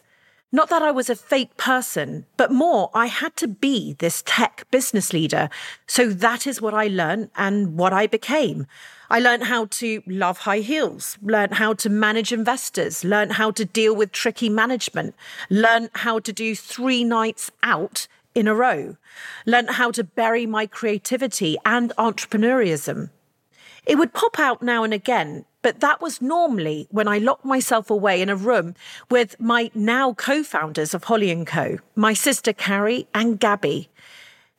Not 0.50 0.68
that 0.70 0.82
I 0.82 0.90
was 0.90 1.08
a 1.08 1.14
fake 1.14 1.56
person, 1.56 2.26
but 2.36 2.50
more, 2.50 2.90
I 2.92 3.06
had 3.06 3.36
to 3.36 3.46
be 3.46 3.92
this 4.00 4.24
tech 4.26 4.66
business 4.72 5.12
leader. 5.12 5.50
So 5.86 6.08
that 6.08 6.48
is 6.48 6.60
what 6.60 6.74
I 6.74 6.88
learned 6.88 7.30
and 7.36 7.76
what 7.76 7.92
I 7.92 8.08
became. 8.08 8.66
I 9.08 9.20
learned 9.20 9.44
how 9.44 9.66
to 9.66 10.02
love 10.08 10.38
high 10.38 10.58
heels, 10.58 11.16
learned 11.22 11.54
how 11.54 11.74
to 11.74 11.88
manage 11.88 12.32
investors, 12.32 13.04
learned 13.04 13.34
how 13.34 13.52
to 13.52 13.64
deal 13.64 13.94
with 13.94 14.10
tricky 14.10 14.48
management, 14.48 15.14
learned 15.48 15.90
how 15.94 16.18
to 16.18 16.32
do 16.32 16.56
three 16.56 17.04
nights 17.04 17.52
out 17.62 18.08
in 18.34 18.48
a 18.48 18.54
row, 18.54 18.96
learnt 19.46 19.72
how 19.72 19.90
to 19.92 20.04
bury 20.04 20.46
my 20.46 20.66
creativity 20.66 21.56
and 21.64 21.92
entrepreneurism. 21.98 23.10
It 23.86 23.96
would 23.96 24.12
pop 24.12 24.38
out 24.38 24.62
now 24.62 24.84
and 24.84 24.94
again, 24.94 25.44
but 25.62 25.80
that 25.80 26.00
was 26.00 26.22
normally 26.22 26.86
when 26.90 27.08
I 27.08 27.18
locked 27.18 27.44
myself 27.44 27.90
away 27.90 28.22
in 28.22 28.28
a 28.28 28.36
room 28.36 28.74
with 29.10 29.38
my 29.40 29.70
now 29.74 30.12
co-founders 30.14 30.94
of 30.94 31.04
Holly 31.04 31.44
& 31.44 31.46
Co, 31.46 31.78
my 31.94 32.12
sister 32.12 32.52
Carrie 32.52 33.08
and 33.14 33.40
Gabby. 33.40 33.88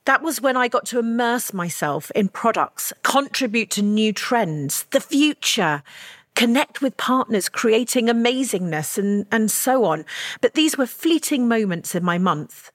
That 0.06 0.22
was 0.22 0.42
when 0.42 0.58
I 0.58 0.68
got 0.68 0.86
to 0.88 1.00
immerse 1.00 1.54
myself 1.54 2.12
in 2.12 2.30
products, 2.30 2.92
contribute 3.04 3.70
to 3.72 3.84
new 3.84 4.12
trends, 4.12 4.84
the 4.92 5.00
future, 5.00 5.84
connect 6.36 6.82
with 6.82 6.98
partners, 6.98 7.50
creating 7.50 8.08
amazingness 8.08 8.98
and, 8.98 9.28
and 9.32 9.52
so 9.52 9.86
on. 9.86 10.06
But 10.42 10.56
these 10.56 10.78
were 10.78 10.88
fleeting 10.88 11.48
moments 11.48 11.94
in 11.94 12.04
my 12.04 12.18
month. 12.18 12.72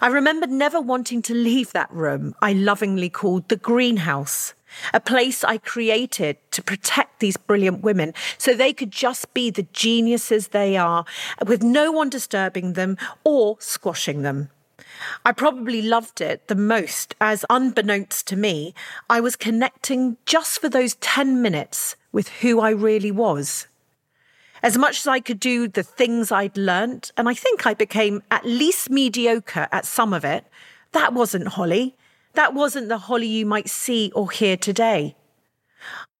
I 0.00 0.08
remember 0.08 0.46
never 0.46 0.80
wanting 0.80 1.22
to 1.22 1.34
leave 1.34 1.72
that 1.72 1.92
room 1.92 2.34
I 2.42 2.52
lovingly 2.52 3.08
called 3.08 3.48
the 3.48 3.56
greenhouse, 3.56 4.54
a 4.92 5.00
place 5.00 5.44
I 5.44 5.58
created 5.58 6.36
to 6.52 6.62
protect 6.62 7.20
these 7.20 7.36
brilliant 7.36 7.82
women 7.82 8.14
so 8.38 8.54
they 8.54 8.72
could 8.72 8.90
just 8.90 9.32
be 9.34 9.50
the 9.50 9.66
geniuses 9.72 10.48
they 10.48 10.76
are 10.76 11.04
with 11.46 11.62
no 11.62 11.92
one 11.92 12.10
disturbing 12.10 12.74
them 12.74 12.96
or 13.24 13.56
squashing 13.60 14.22
them. 14.22 14.50
I 15.24 15.32
probably 15.32 15.82
loved 15.82 16.20
it 16.20 16.48
the 16.48 16.54
most 16.54 17.14
as, 17.20 17.44
unbeknownst 17.48 18.26
to 18.28 18.36
me, 18.36 18.74
I 19.08 19.20
was 19.20 19.36
connecting 19.36 20.16
just 20.26 20.60
for 20.60 20.68
those 20.68 20.94
10 20.96 21.40
minutes 21.40 21.96
with 22.12 22.28
who 22.28 22.60
I 22.60 22.70
really 22.70 23.10
was. 23.10 23.66
As 24.62 24.76
much 24.76 24.98
as 24.98 25.06
I 25.06 25.20
could 25.20 25.40
do 25.40 25.68
the 25.68 25.82
things 25.82 26.30
I'd 26.30 26.56
learnt, 26.56 27.12
and 27.16 27.28
I 27.28 27.34
think 27.34 27.66
I 27.66 27.74
became 27.74 28.22
at 28.30 28.44
least 28.44 28.90
mediocre 28.90 29.68
at 29.72 29.86
some 29.86 30.12
of 30.12 30.24
it, 30.24 30.44
that 30.92 31.14
wasn't 31.14 31.48
Holly. 31.48 31.96
That 32.34 32.54
wasn't 32.54 32.88
the 32.88 32.98
Holly 32.98 33.26
you 33.26 33.46
might 33.46 33.68
see 33.68 34.12
or 34.14 34.30
hear 34.30 34.56
today. 34.56 35.16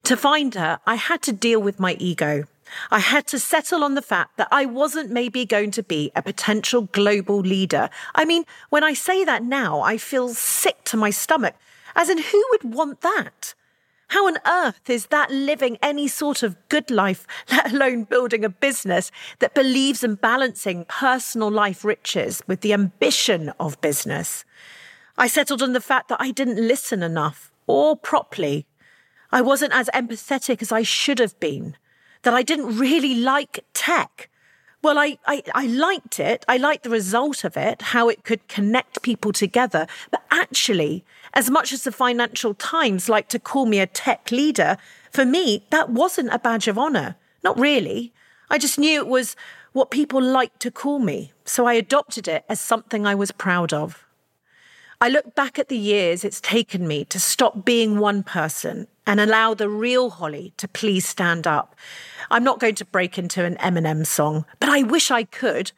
To 0.04 0.16
find 0.16 0.54
her, 0.54 0.80
I 0.86 0.94
had 0.94 1.22
to 1.22 1.32
deal 1.32 1.60
with 1.60 1.78
my 1.78 1.94
ego. 1.98 2.44
I 2.90 3.00
had 3.00 3.26
to 3.28 3.38
settle 3.38 3.84
on 3.84 3.94
the 3.94 4.02
fact 4.02 4.36
that 4.36 4.48
I 4.50 4.64
wasn't 4.64 5.10
maybe 5.10 5.44
going 5.44 5.70
to 5.72 5.82
be 5.82 6.10
a 6.14 6.22
potential 6.22 6.82
global 6.92 7.40
leader. 7.40 7.90
I 8.14 8.24
mean, 8.24 8.44
when 8.70 8.84
I 8.84 8.94
say 8.94 9.24
that 9.24 9.42
now, 9.42 9.80
I 9.80 9.98
feel 9.98 10.30
sick 10.30 10.84
to 10.84 10.96
my 10.96 11.10
stomach. 11.10 11.54
As 11.94 12.08
in, 12.08 12.18
who 12.18 12.44
would 12.52 12.74
want 12.74 13.00
that? 13.02 13.54
How 14.10 14.26
on 14.26 14.38
earth 14.44 14.90
is 14.90 15.06
that 15.06 15.30
living 15.30 15.78
any 15.80 16.08
sort 16.08 16.42
of 16.42 16.56
good 16.68 16.90
life, 16.90 17.28
let 17.52 17.72
alone 17.72 18.02
building 18.02 18.44
a 18.44 18.48
business 18.48 19.12
that 19.38 19.54
believes 19.54 20.02
in 20.02 20.16
balancing 20.16 20.84
personal 20.86 21.48
life 21.48 21.84
riches 21.84 22.42
with 22.48 22.60
the 22.60 22.72
ambition 22.72 23.50
of 23.60 23.80
business? 23.80 24.44
I 25.16 25.28
settled 25.28 25.62
on 25.62 25.74
the 25.74 25.80
fact 25.80 26.08
that 26.08 26.20
I 26.20 26.32
didn't 26.32 26.56
listen 26.56 27.04
enough 27.04 27.52
or 27.68 27.96
properly. 27.96 28.66
I 29.30 29.42
wasn't 29.42 29.72
as 29.72 29.88
empathetic 29.94 30.60
as 30.60 30.72
I 30.72 30.82
should 30.82 31.20
have 31.20 31.38
been 31.38 31.76
that 32.22 32.34
I 32.34 32.42
didn't 32.42 32.78
really 32.78 33.14
like 33.14 33.64
tech. 33.74 34.28
Well, 34.82 34.98
I, 34.98 35.18
I, 35.26 35.42
I, 35.54 35.66
liked 35.66 36.18
it. 36.18 36.44
I 36.48 36.56
liked 36.56 36.84
the 36.84 36.90
result 36.90 37.44
of 37.44 37.56
it, 37.56 37.82
how 37.82 38.08
it 38.08 38.24
could 38.24 38.48
connect 38.48 39.02
people 39.02 39.30
together. 39.30 39.86
But 40.10 40.22
actually, 40.30 41.04
as 41.34 41.50
much 41.50 41.72
as 41.72 41.84
the 41.84 41.92
Financial 41.92 42.54
Times 42.54 43.08
liked 43.08 43.30
to 43.32 43.38
call 43.38 43.66
me 43.66 43.78
a 43.78 43.86
tech 43.86 44.30
leader, 44.30 44.78
for 45.10 45.26
me, 45.26 45.66
that 45.68 45.90
wasn't 45.90 46.32
a 46.32 46.38
badge 46.38 46.66
of 46.66 46.78
honour. 46.78 47.16
Not 47.44 47.58
really. 47.58 48.12
I 48.48 48.56
just 48.56 48.78
knew 48.78 48.98
it 48.98 49.06
was 49.06 49.36
what 49.72 49.90
people 49.90 50.22
liked 50.22 50.60
to 50.60 50.70
call 50.70 50.98
me. 50.98 51.32
So 51.44 51.66
I 51.66 51.74
adopted 51.74 52.26
it 52.26 52.44
as 52.48 52.58
something 52.58 53.06
I 53.06 53.14
was 53.14 53.32
proud 53.32 53.74
of. 53.74 54.06
I 55.02 55.08
look 55.08 55.34
back 55.34 55.58
at 55.58 55.70
the 55.70 55.78
years 55.78 56.24
it's 56.24 56.42
taken 56.42 56.86
me 56.86 57.06
to 57.06 57.18
stop 57.18 57.64
being 57.64 58.00
one 58.00 58.22
person 58.22 58.86
and 59.06 59.18
allow 59.18 59.54
the 59.54 59.66
real 59.66 60.10
Holly 60.10 60.52
to 60.58 60.68
please 60.68 61.08
stand 61.08 61.46
up. 61.46 61.74
I'm 62.30 62.44
not 62.44 62.60
going 62.60 62.74
to 62.74 62.84
break 62.84 63.16
into 63.16 63.42
an 63.46 63.56
Eminem 63.56 64.06
song, 64.06 64.44
but 64.58 64.68
I 64.68 64.82
wish 64.82 65.10
I 65.10 65.24
could 65.24 65.72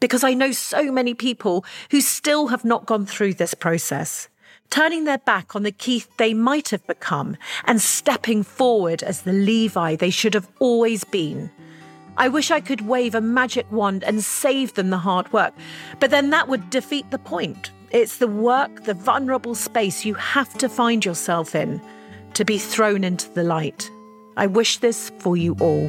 because 0.00 0.24
I 0.24 0.34
know 0.34 0.50
so 0.50 0.90
many 0.90 1.14
people 1.14 1.64
who 1.92 2.00
still 2.00 2.48
have 2.48 2.64
not 2.64 2.84
gone 2.84 3.06
through 3.06 3.34
this 3.34 3.54
process. 3.54 4.28
Turning 4.70 5.04
their 5.04 5.18
back 5.18 5.54
on 5.54 5.62
the 5.62 5.70
Keith 5.70 6.08
they 6.16 6.34
might 6.34 6.70
have 6.70 6.84
become 6.88 7.36
and 7.66 7.80
stepping 7.80 8.42
forward 8.42 9.04
as 9.04 9.22
the 9.22 9.32
Levi 9.32 9.94
they 9.94 10.10
should 10.10 10.34
have 10.34 10.48
always 10.58 11.04
been. 11.04 11.48
I 12.16 12.26
wish 12.26 12.50
I 12.50 12.58
could 12.58 12.80
wave 12.80 13.14
a 13.14 13.20
magic 13.20 13.70
wand 13.70 14.02
and 14.02 14.24
save 14.24 14.74
them 14.74 14.90
the 14.90 14.98
hard 14.98 15.32
work, 15.32 15.54
but 16.00 16.10
then 16.10 16.30
that 16.30 16.48
would 16.48 16.70
defeat 16.70 17.08
the 17.12 17.20
point. 17.20 17.70
It's 17.94 18.16
the 18.16 18.26
work, 18.26 18.86
the 18.86 18.94
vulnerable 18.94 19.54
space 19.54 20.04
you 20.04 20.14
have 20.14 20.52
to 20.58 20.68
find 20.68 21.04
yourself 21.04 21.54
in 21.54 21.80
to 22.32 22.44
be 22.44 22.58
thrown 22.58 23.04
into 23.04 23.30
the 23.30 23.44
light. 23.44 23.88
I 24.36 24.48
wish 24.48 24.78
this 24.78 25.12
for 25.20 25.36
you 25.36 25.54
all. 25.60 25.88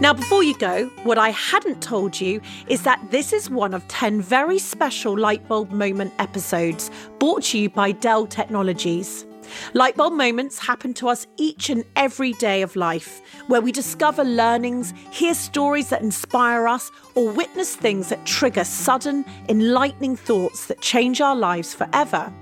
Now, 0.00 0.12
before 0.14 0.44
you 0.44 0.56
go, 0.56 0.86
what 1.02 1.18
I 1.18 1.30
hadn't 1.30 1.82
told 1.82 2.20
you 2.20 2.40
is 2.68 2.82
that 2.82 3.04
this 3.10 3.32
is 3.32 3.50
one 3.50 3.74
of 3.74 3.88
10 3.88 4.22
very 4.22 4.60
special 4.60 5.16
Lightbulb 5.16 5.72
Moment 5.72 6.12
episodes 6.20 6.92
brought 7.18 7.42
to 7.46 7.58
you 7.58 7.70
by 7.70 7.90
Dell 7.90 8.28
Technologies. 8.28 9.26
Lightbulb 9.74 10.16
moments 10.16 10.58
happen 10.58 10.94
to 10.94 11.08
us 11.08 11.26
each 11.36 11.70
and 11.70 11.84
every 11.96 12.32
day 12.34 12.62
of 12.62 12.76
life, 12.76 13.20
where 13.46 13.60
we 13.60 13.72
discover 13.72 14.24
learnings, 14.24 14.92
hear 15.10 15.34
stories 15.34 15.88
that 15.90 16.02
inspire 16.02 16.68
us, 16.68 16.90
or 17.14 17.30
witness 17.30 17.76
things 17.76 18.08
that 18.08 18.24
trigger 18.26 18.64
sudden, 18.64 19.24
enlightening 19.48 20.16
thoughts 20.16 20.66
that 20.66 20.80
change 20.80 21.20
our 21.20 21.36
lives 21.36 21.74
forever. 21.74 22.32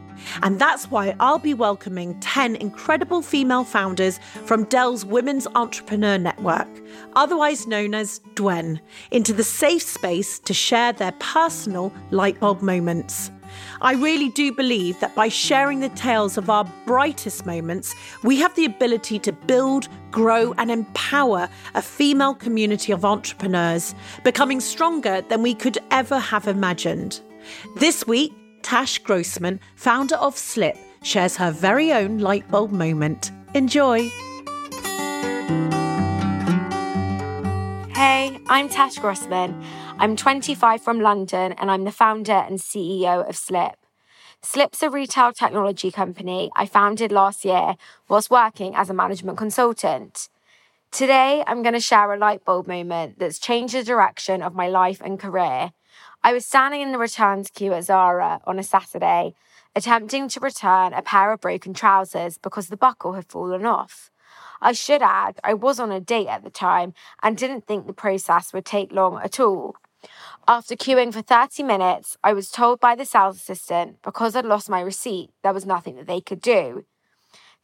And 0.43 0.59
that's 0.59 0.91
why 0.91 1.15
I'll 1.21 1.39
be 1.39 1.55
welcoming 1.55 2.19
10 2.21 2.57
incredible 2.57 3.23
female 3.23 3.65
founders 3.65 4.19
from 4.45 4.65
Dell's 4.65 5.05
Women's 5.05 5.47
Entrepreneur 5.55 6.19
Network, 6.19 6.69
otherwise 7.15 7.67
known 7.67 7.95
as 7.95 8.21
DWEN, 8.35 8.81
into 9.11 9.33
the 9.33 9.45
safe 9.45 9.83
space 9.83 10.39
to 10.41 10.55
share 10.55 10.93
their 10.93 11.13
personal 11.13 11.93
lightbulb 12.11 12.63
moments. 12.63 13.31
I 13.81 13.95
really 13.95 14.29
do 14.29 14.53
believe 14.53 14.99
that 15.01 15.15
by 15.15 15.29
sharing 15.29 15.81
the 15.81 15.89
tales 15.91 16.37
of 16.37 16.51
our 16.51 16.65
brightest 16.87 17.47
moments, 17.47 17.95
we 18.23 18.37
have 18.37 18.55
the 18.55 18.65
ability 18.65 19.19
to 19.21 19.33
build, 19.33 19.89
grow, 20.11 20.55
and 20.59 20.71
empower 20.71 21.49
a 21.75 21.83
female 21.83 22.35
community 22.35 22.93
of 22.93 23.05
entrepreneurs, 23.05 23.95
becoming 24.23 24.61
stronger 24.61 25.21
than 25.23 25.43
we 25.43 25.55
could 25.55 25.79
ever 25.91 26.19
have 26.19 26.47
imagined. 26.47 27.21
This 27.77 28.07
week, 28.07 28.33
Tash 28.63 28.99
Grossman, 28.99 29.61
founder 29.77 30.17
of 30.17 30.39
Slip, 30.39 30.77
shares 31.03 31.37
her 31.37 31.51
very 31.51 31.93
own 31.93 32.19
lightbulb 32.19 32.71
moment. 32.71 33.31
Enjoy! 33.55 34.11
Hey, 37.95 38.41
I'm 38.49 38.69
Tash 38.69 38.99
Grossman. 38.99 39.63
I'm 39.97 40.17
25 40.17 40.83
from 40.83 41.01
London 41.01 41.53
and 41.53 41.71
I'm 41.71 41.85
the 41.85 41.93
founder 41.93 42.33
and 42.33 42.59
CEO 42.59 43.27
of 43.27 43.37
Slip. 43.37 43.77
Slip's 44.43 44.83
a 44.83 44.91
retail 44.91 45.33
technology 45.33 45.93
company 45.93 46.51
I 46.57 46.67
founded 46.67 47.13
last 47.13 47.45
year 47.45 47.77
whilst 48.09 48.29
working 48.29 48.75
as 48.75 48.91
a 48.91 48.95
management 48.95 49.39
consultant. 49.39 50.29
Today, 50.91 51.45
I'm 51.47 51.63
going 51.63 51.75
to 51.75 51.81
share 51.81 52.13
a 52.13 52.19
light 52.19 52.45
bulb 52.45 52.67
moment 52.67 53.19
that's 53.19 53.39
changed 53.39 53.75
the 53.75 53.85
direction 53.85 54.43
of 54.43 54.55
my 54.55 54.69
life 54.69 55.01
and 55.01 55.19
career. 55.19 55.71
I 56.25 56.33
was 56.33 56.45
standing 56.45 56.81
in 56.81 56.93
the 56.93 56.99
returns 56.99 57.49
queue 57.49 57.73
at 57.73 57.85
Zara 57.85 58.41
on 58.47 58.59
a 58.59 58.65
Saturday, 58.65 59.35
attempting 59.77 60.29
to 60.29 60.41
return 60.41 60.93
a 60.93 61.03
pair 61.03 61.33
of 61.33 61.41
broken 61.41 61.73
trousers 61.73 62.37
because 62.37 62.67
the 62.67 62.77
buckle 62.77 63.13
had 63.13 63.31
fallen 63.31 63.65
off. 63.65 64.11
I 64.61 64.73
should 64.73 65.03
add, 65.03 65.39
I 65.45 65.55
was 65.55 65.79
on 65.79 65.93
a 65.93 66.01
date 66.01 66.29
at 66.29 66.43
the 66.43 66.51
time 66.51 66.95
and 67.23 67.37
didn't 67.37 67.67
think 67.67 67.87
the 67.87 67.93
process 67.93 68.53
would 68.53 68.65
take 68.65 68.93
long 68.93 69.21
at 69.23 69.39
all. 69.39 69.77
After 70.47 70.77
queuing 70.77 71.13
for 71.13 71.23
30 71.23 71.63
minutes, 71.63 72.17
I 72.23 72.33
was 72.33 72.51
told 72.51 72.81
by 72.81 72.95
the 72.95 73.05
sales 73.05 73.37
assistant 73.37 74.03
because 74.03 74.37
I'd 74.37 74.45
lost 74.45 74.69
my 74.69 74.81
receipt, 74.81 75.31
there 75.43 75.53
was 75.53 75.67
nothing 75.67 75.97
that 75.97 76.07
they 76.07 76.21
could 76.21 76.41
do. 76.41 76.85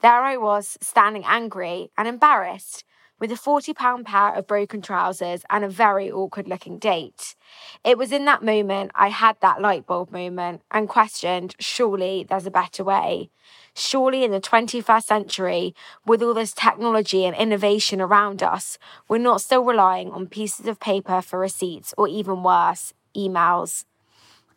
There 0.00 0.22
I 0.22 0.36
was, 0.36 0.78
standing 0.80 1.24
angry 1.26 1.90
and 1.98 2.08
embarrassed, 2.08 2.84
with 3.20 3.30
a 3.30 3.34
£40 3.34 4.04
pair 4.04 4.34
of 4.34 4.46
broken 4.46 4.80
trousers 4.80 5.42
and 5.50 5.62
a 5.62 5.68
very 5.68 6.10
awkward 6.10 6.48
looking 6.48 6.78
date. 6.78 7.36
It 7.84 7.98
was 7.98 8.10
in 8.10 8.24
that 8.24 8.42
moment 8.42 8.90
I 8.94 9.08
had 9.08 9.36
that 9.40 9.60
light 9.60 9.86
bulb 9.86 10.10
moment 10.10 10.62
and 10.70 10.88
questioned 10.88 11.54
surely 11.60 12.26
there's 12.28 12.46
a 12.46 12.50
better 12.50 12.82
way. 12.82 13.30
Surely 13.74 14.24
in 14.24 14.30
the 14.30 14.40
21st 14.40 15.04
century, 15.04 15.74
with 16.06 16.22
all 16.22 16.34
this 16.34 16.52
technology 16.52 17.24
and 17.24 17.36
innovation 17.36 18.00
around 18.00 18.42
us, 18.42 18.78
we're 19.08 19.18
not 19.18 19.40
still 19.40 19.64
relying 19.64 20.10
on 20.10 20.26
pieces 20.26 20.66
of 20.66 20.80
paper 20.80 21.20
for 21.20 21.38
receipts 21.38 21.94
or 21.96 22.08
even 22.08 22.42
worse, 22.42 22.94
emails. 23.14 23.84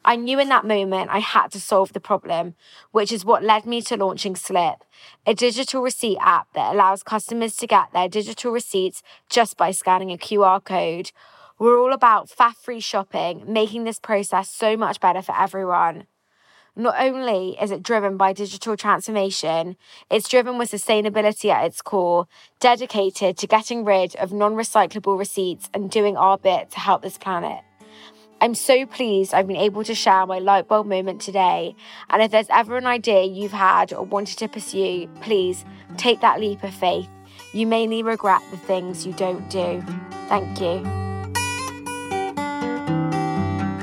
I 0.06 0.18
knew 0.18 0.38
in 0.38 0.50
that 0.50 0.66
moment 0.66 1.10
I 1.12 1.20
had 1.20 1.52
to 1.52 1.62
solve 1.62 1.94
the 1.94 2.02
problem, 2.02 2.56
which 2.92 3.12
is 3.12 3.24
what 3.24 3.44
led 3.44 3.66
me 3.66 3.82
to 3.84 3.96
launching 3.96 4.36
Slip, 4.36 4.84
a 5.26 5.34
digital 5.34 5.82
receipt 5.82 6.18
app 6.20 6.52
that 6.54 6.74
allows 6.74 7.04
customers 7.04 7.56
to 7.58 7.68
get 7.68 7.94
their 7.94 8.10
digital 8.10 8.52
receipts 8.52 9.02
just 9.30 9.56
by 9.56 9.72
scanning 9.72 10.12
a 10.12 10.18
QR 10.18 10.64
code. 10.64 11.12
We're 11.58 11.80
all 11.80 11.94
about 11.94 12.30
faff 12.30 12.56
free 12.56 12.82
shopping, 12.82 13.46
making 13.48 13.86
this 13.86 14.00
process 14.00 14.50
so 14.50 14.76
much 14.76 15.00
better 15.00 15.22
for 15.22 15.38
everyone. 15.38 16.08
Not 16.76 16.96
only 17.00 17.56
is 17.62 17.72
it 17.72 17.84
driven 17.84 18.18
by 18.18 18.34
digital 18.34 18.76
transformation, 18.76 19.78
it's 20.10 20.28
driven 20.28 20.58
with 20.58 20.72
sustainability 20.72 21.52
at 21.52 21.66
its 21.66 21.82
core, 21.82 22.28
dedicated 22.60 23.38
to 23.38 23.48
getting 23.48 23.86
rid 23.86 24.16
of 24.16 24.34
non 24.34 24.56
recyclable 24.56 25.18
receipts 25.18 25.70
and 25.74 25.92
doing 25.92 26.18
our 26.18 26.38
bit 26.38 26.72
to 26.72 26.80
help 26.80 27.04
this 27.04 27.20
planet. 27.20 27.62
I'm 28.44 28.56
so 28.56 28.86
pleased 28.86 29.34
I've 29.34 29.48
been 29.48 29.56
able 29.56 29.86
to 29.86 29.96
share 29.96 30.26
my 30.26 30.40
light 30.40 30.68
bulb 30.68 30.86
moment 30.86 31.22
today. 31.22 31.78
And 32.10 32.22
if 32.22 32.32
there's 32.32 32.50
ever 32.50 32.76
an 32.76 32.86
idea 32.86 33.24
you've 33.24 33.54
had 33.54 33.94
or 33.94 34.04
wanted 34.04 34.38
to 34.40 34.50
pursue, 34.50 35.08
please 35.22 35.64
take 35.96 36.20
that 36.20 36.42
leap 36.42 36.62
of 36.62 36.74
faith. 36.74 37.08
you 37.54 37.66
mainly 37.66 38.04
regret 38.04 38.42
the 38.52 38.58
things 38.58 39.06
you 39.06 39.14
don't 39.14 39.50
do. 39.50 39.82
Thank 40.28 40.60
you. 40.60 41.13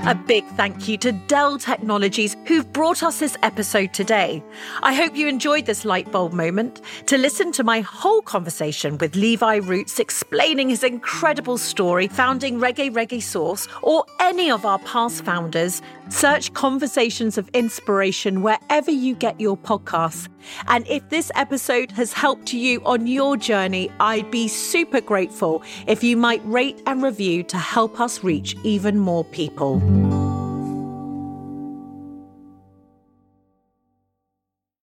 A 0.07 0.15
big 0.15 0.47
thank 0.57 0.89
you 0.89 0.97
to 0.97 1.13
Dell 1.13 1.59
Technologies 1.59 2.35
who've 2.47 2.73
brought 2.73 3.03
us 3.03 3.21
this 3.21 3.37
episode 3.43 3.93
today. 3.93 4.43
I 4.83 4.95
hope 4.95 5.15
you 5.15 5.29
enjoyed 5.29 5.67
this 5.67 5.85
light 5.85 6.11
bulb 6.11 6.33
moment. 6.33 6.81
To 7.05 7.19
listen 7.19 7.53
to 7.53 7.63
my 7.63 7.83
whole 7.83 8.23
conversation 8.23 8.97
with 8.97 9.15
Levi 9.15 9.57
Roots 9.57 10.01
explaining 10.01 10.71
his 10.71 10.83
incredible 10.83 11.59
story 11.59 12.09
founding 12.09 12.59
Reggae 12.59 12.91
Reggae 12.91 13.23
Sauce 13.23 13.69
or 13.83 14.07
any 14.21 14.51
of 14.51 14.65
our 14.65 14.79
past 14.81 15.23
founders, 15.23 15.83
search 16.09 16.55
Conversations 16.55 17.37
of 17.37 17.51
Inspiration 17.51 18.41
wherever 18.41 18.91
you 18.91 19.15
get 19.15 19.39
your 19.39 19.59
podcasts. 19.59 20.30
And 20.69 20.87
if 20.89 21.09
this 21.09 21.31
episode 21.35 21.93
has 21.93 22.13
helped 22.13 22.53
you 22.53 22.83
on 22.85 23.07
your 23.07 23.37
journey, 23.37 23.91
I'd 24.01 24.31
be 24.31 24.49
super 24.49 25.01
grateful 25.01 25.63
if 25.87 26.03
you 26.03 26.17
might 26.17 26.43
rate 26.45 26.83
and 26.87 27.03
review 27.03 27.43
to 27.45 27.59
help 27.59 28.01
us 28.01 28.23
reach 28.23 28.57
even 28.65 28.99
more 28.99 29.25
people. 29.25 29.81